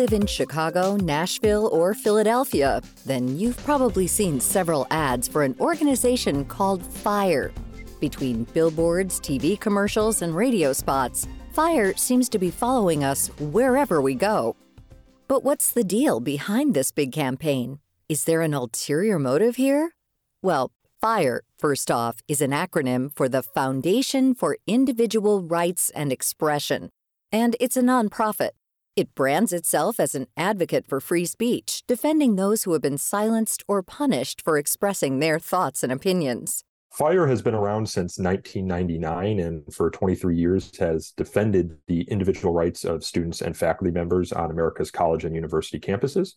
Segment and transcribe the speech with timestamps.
[0.00, 6.42] Live in Chicago, Nashville, or Philadelphia, then you've probably seen several ads for an organization
[6.46, 7.52] called FIRE.
[8.00, 14.14] Between billboards, TV commercials, and radio spots, FIRE seems to be following us wherever we
[14.14, 14.56] go.
[15.28, 17.80] But what's the deal behind this big campaign?
[18.08, 19.90] Is there an ulterior motive here?
[20.40, 26.88] Well, FIRE, first off, is an acronym for the Foundation for Individual Rights and Expression,
[27.30, 28.52] and it's a nonprofit.
[29.00, 33.64] It brands itself as an advocate for free speech, defending those who have been silenced
[33.66, 36.64] or punished for expressing their thoughts and opinions.
[36.92, 42.84] FIRE has been around since 1999 and for 23 years has defended the individual rights
[42.84, 46.32] of students and faculty members on America's college and university campuses.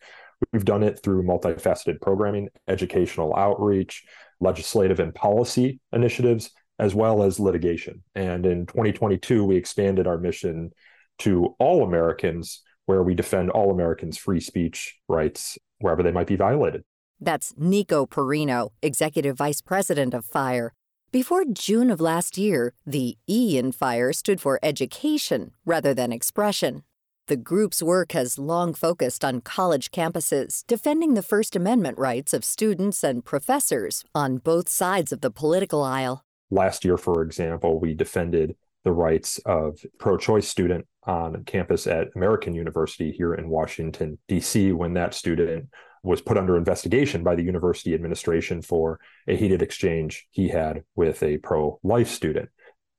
[0.53, 4.05] We've done it through multifaceted programming, educational outreach,
[4.39, 8.03] legislative and policy initiatives, as well as litigation.
[8.16, 10.72] And in 2022, we expanded our mission
[11.19, 16.36] to all Americans, where we defend all Americans' free speech rights wherever they might be
[16.36, 16.83] violated.
[17.20, 20.73] That's Nico Perino, Executive Vice President of FIRE.
[21.11, 26.83] Before June of last year, the E in FIRE stood for education rather than expression.
[27.27, 32.44] The group's work has long focused on college campuses, defending the First Amendment rights of
[32.44, 36.25] students and professors on both sides of the political aisle.
[36.52, 42.53] Last year, for example, we defended the rights of pro-choice student on campus at American
[42.53, 45.69] University here in Washington, D.C., when that student
[46.03, 51.23] was put under investigation by the university administration for a heated exchange he had with
[51.23, 52.49] a pro-life student.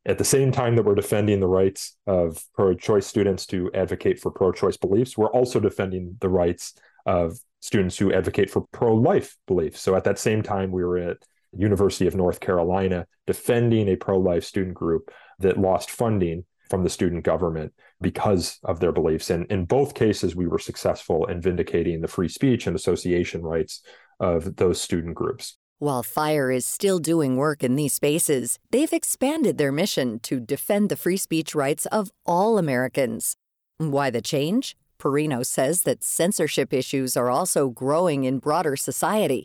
[0.06, 4.30] At the same time that we're defending the rights of pro-choice students to advocate for
[4.30, 6.74] pro-choice beliefs, we're also defending the rights
[7.06, 9.80] of students who advocate for pro-life beliefs.
[9.80, 11.18] So at that same time, we were at
[11.56, 16.44] University of North Carolina defending a pro-life student group that lost funding
[16.74, 19.30] from the student government because of their beliefs.
[19.30, 23.80] And in both cases, we were successful in vindicating the free speech and association rights
[24.18, 25.56] of those student groups.
[25.78, 30.88] While FIRE is still doing work in these spaces, they've expanded their mission to defend
[30.88, 33.36] the free speech rights of all Americans.
[33.78, 34.74] Why the change?
[34.98, 39.44] Perino says that censorship issues are also growing in broader society.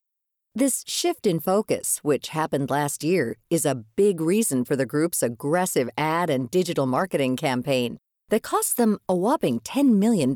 [0.60, 5.24] This shift in focus, which happened last year, is a big reason for the group's
[5.24, 7.98] aggressive ad and digital marketing campaign
[8.28, 10.32] that cost them a whopping $10 million.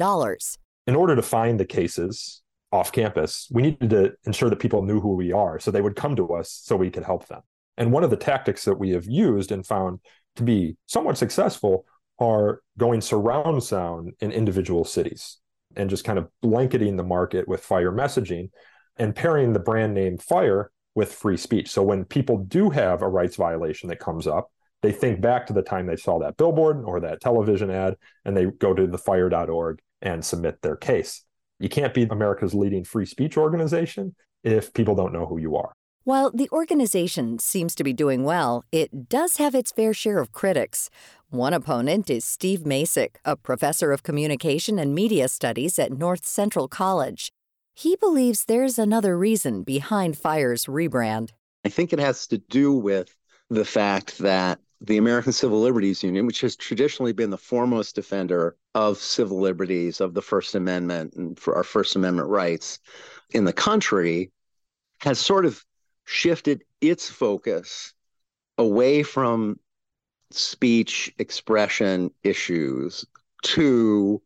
[0.88, 2.42] In order to find the cases
[2.72, 5.98] off campus, we needed to ensure that people knew who we are so they would
[5.98, 7.42] come to us so we could help them.
[7.76, 10.00] And one of the tactics that we have used and found
[10.38, 11.86] to be somewhat successful
[12.18, 15.40] are going surround sound in individual cities
[15.76, 18.52] and just kind of blanketing the market with fire messaging
[18.98, 21.70] and pairing the brand name fire with free speech.
[21.70, 25.54] So when people do have a rights violation that comes up, they think back to
[25.54, 27.96] the time they saw that billboard or that television ad
[28.26, 31.24] and they go to thefire.org and submit their case.
[31.60, 35.74] You can't be America's leading free speech organization if people don't know who you are.
[36.04, 40.34] While the organization seems to be doing well, it does have its fair share of
[40.34, 40.90] critics.
[41.30, 46.68] One opponent is Steve Macek, a professor of communication and media studies at North Central
[46.68, 47.32] College.
[47.76, 51.32] He believes there's another reason behind FIRE's rebrand.
[51.66, 53.16] I think it has to do with
[53.50, 58.58] the fact that the American Civil Liberties Union, which has traditionally been the foremost defender
[58.76, 62.80] of civil liberties, of the First Amendment, and for our First Amendment rights
[63.32, 64.32] in the country,
[65.00, 65.64] has sort of
[66.06, 67.94] shifted its focus
[68.58, 69.60] away from
[70.32, 73.06] speech expression issues
[73.42, 74.22] to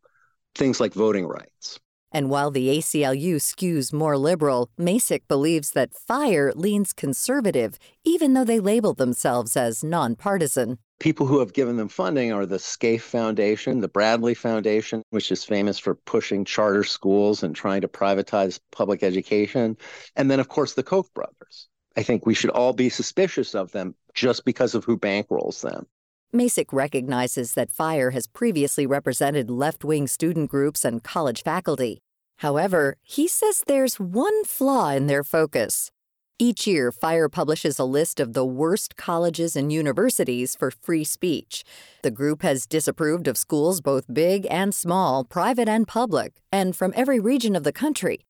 [0.54, 1.78] things like voting rights.
[2.10, 8.44] And while the ACLU skews more liberal, Macek believes that FIRE leans conservative, even though
[8.44, 10.78] they label themselves as nonpartisan.
[11.00, 15.44] People who have given them funding are the Scaife Foundation, the Bradley Foundation, which is
[15.44, 19.76] famous for pushing charter schools and trying to privatize public education,
[20.16, 21.68] and then, of course, the Koch brothers.
[21.96, 25.86] I think we should all be suspicious of them just because of who bankrolls them.
[26.34, 32.00] Macek recognizes that FIRE has previously represented left wing student groups and college faculty.
[32.38, 35.90] However, he says there's one flaw in their focus.
[36.38, 41.64] Each year, FIRE publishes a list of the worst colleges and universities for free speech.
[42.02, 46.92] The group has disapproved of schools both big and small, private and public, and from
[46.94, 48.26] every region of the country.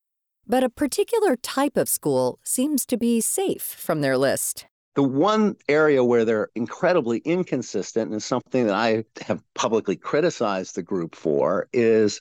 [0.46, 4.66] But a particular type of school seems to be safe from their list.
[4.98, 10.82] The one area where they're incredibly inconsistent and something that I have publicly criticized the
[10.82, 12.20] group for is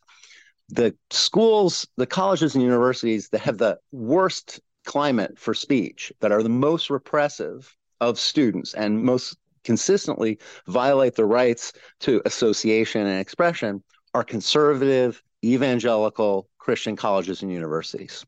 [0.69, 6.43] the schools, the colleges and universities that have the worst climate for speech, that are
[6.43, 10.37] the most repressive of students and most consistently
[10.67, 13.83] violate the rights to association and expression
[14.13, 18.23] are conservative, evangelical Christian colleges and universities.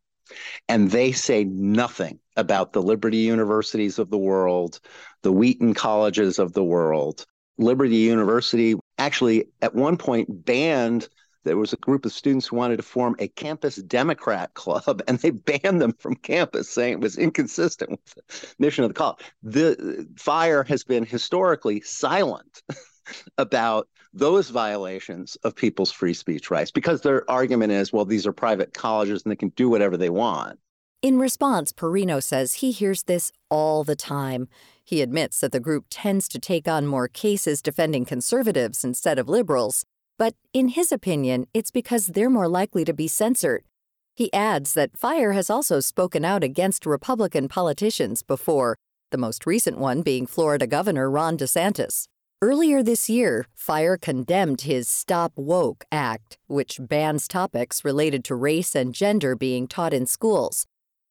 [0.68, 4.80] And they say nothing about the Liberty universities of the world,
[5.22, 7.26] the Wheaton colleges of the world.
[7.58, 11.08] Liberty University actually, at one point, banned
[11.46, 15.20] there was a group of students who wanted to form a campus Democrat club, and
[15.20, 19.20] they banned them from campus, saying it was inconsistent with the mission of the college.
[19.42, 22.62] The fire has been historically silent
[23.38, 28.34] about those violations of people's free speech rights because their argument is, well, these are
[28.34, 30.60] private colleges and they can do whatever they want.
[31.02, 34.50] In response, Perino says he hears this all the time.
[34.84, 39.30] He admits that the group tends to take on more cases defending conservatives instead of
[39.30, 39.86] liberals,
[40.18, 43.64] but in his opinion, it's because they're more likely to be censored.
[44.14, 48.76] He adds that FIRE has also spoken out against Republican politicians before,
[49.12, 52.08] the most recent one being Florida Governor Ron DeSantis.
[52.42, 58.76] Earlier this year, FIRE condemned his Stop Woke Act, which bans topics related to race
[58.76, 60.66] and gender being taught in schools.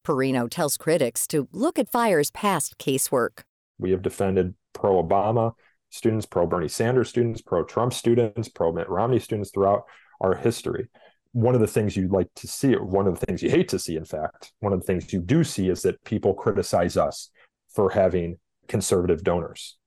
[0.09, 3.41] Perino tells critics to look at FIRE's past casework.
[3.77, 5.53] We have defended pro Obama,
[5.91, 9.83] students, pro Bernie Sanders students, pro Trump students, pro Mitt Romney students throughout
[10.19, 10.89] our history.
[11.33, 13.77] One of the things you like to see, one of the things you hate to
[13.77, 17.29] see, in fact, one of the things you do see is that people criticize us
[17.75, 19.77] for having conservative donors.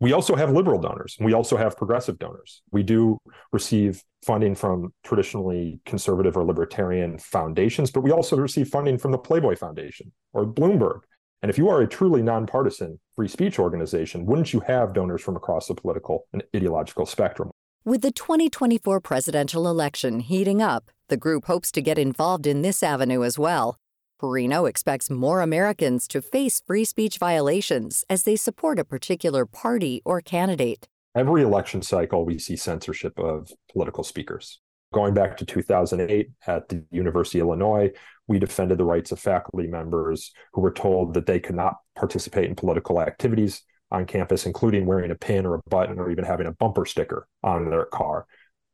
[0.00, 1.16] We also have liberal donors.
[1.20, 2.62] We also have progressive donors.
[2.72, 3.18] We do
[3.52, 9.18] receive funding from traditionally conservative or libertarian foundations, but we also receive funding from the
[9.18, 11.00] Playboy Foundation or Bloomberg
[11.42, 15.36] and if you are a truly nonpartisan free speech organization, wouldn't you have donors from
[15.36, 17.50] across the political and ideological spectrum?
[17.82, 22.82] With the 2024 presidential election heating up, the group hopes to get involved in this
[22.82, 23.76] avenue as well.
[24.20, 30.02] Perino expects more Americans to face free speech violations as they support a particular party
[30.04, 30.88] or candidate.
[31.16, 34.60] Every election cycle, we see censorship of political speakers.
[34.92, 37.92] Going back to 2008 at the University of Illinois,
[38.28, 42.48] we defended the rights of faculty members who were told that they could not participate
[42.48, 46.46] in political activities on campus, including wearing a pin or a button or even having
[46.46, 48.26] a bumper sticker on their car.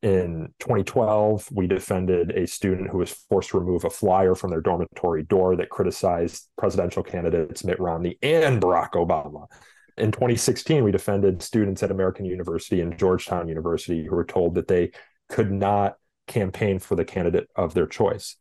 [0.03, 4.61] In 2012, we defended a student who was forced to remove a flyer from their
[4.61, 9.47] dormitory door that criticized presidential candidates Mitt Romney and Barack Obama.
[9.97, 14.69] In 2016, we defended students at American University and Georgetown University who were told that
[14.69, 14.91] they
[15.31, 15.97] could not
[16.27, 18.37] campaign for the candidate of their choice.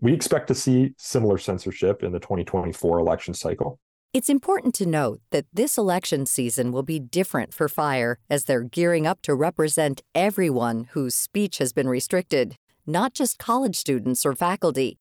[0.00, 3.80] We expect to see similar censorship in the 2024 election cycle.
[4.14, 8.62] It's important to note that this election season will be different for FIRE as they're
[8.62, 12.56] gearing up to represent everyone whose speech has been restricted,
[12.86, 14.98] not just college students or faculty.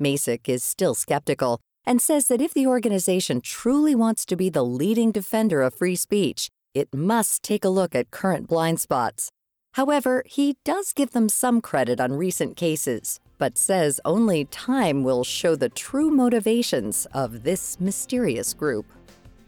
[0.00, 4.64] Macek is still skeptical and says that if the organization truly wants to be the
[4.64, 9.30] leading defender of free speech, it must take a look at current blind spots.
[9.72, 15.22] However, he does give them some credit on recent cases, but says only time will
[15.22, 18.86] show the true motivations of this mysterious group.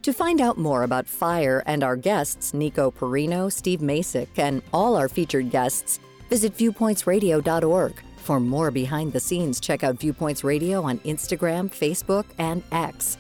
[0.03, 4.97] To find out more about FIRE and our guests, Nico Perino, Steve Macek, and all
[4.97, 5.99] our featured guests,
[6.29, 7.95] visit viewpointsradio.org.
[8.19, 13.17] For more behind the scenes, check out Viewpoints Radio on Instagram, Facebook, and X.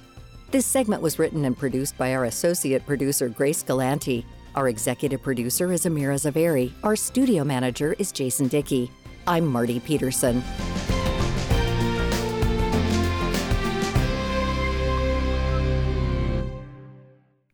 [0.50, 4.26] This segment was written and produced by our associate producer, Grace Galanti.
[4.54, 6.70] Our executive producer is Amira Zaveri.
[6.84, 8.90] Our studio manager is Jason Dickey.
[9.28, 10.44] I'm Marty Peterson.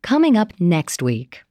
[0.03, 1.41] Coming up next week.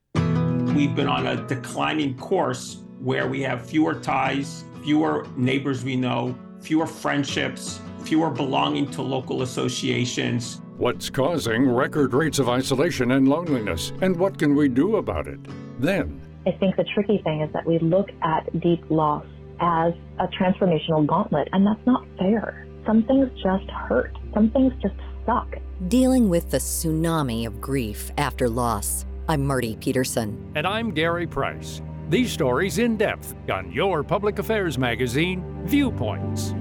[0.76, 6.38] We've been on a declining course where we have fewer ties, fewer neighbors we know,
[6.61, 10.61] fewer friendships, fewer belonging to local associations.
[10.76, 15.41] What's causing record rates of isolation and loneliness, and what can we do about it?
[15.81, 19.25] Then, I think the tricky thing is that we look at deep loss
[19.61, 22.67] as a transformational gauntlet, and that's not fair.
[22.87, 24.95] Some things just hurt, some things just
[25.25, 25.57] suck.
[25.89, 29.07] Dealing with the tsunami of grief after loss.
[29.29, 30.53] I'm Marty Peterson.
[30.55, 31.81] And I'm Gary Price.
[32.09, 36.55] These stories in depth on your public affairs magazine, Viewpoints.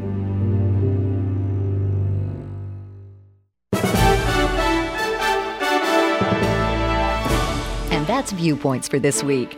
[7.92, 9.58] And that's Viewpoints for this week.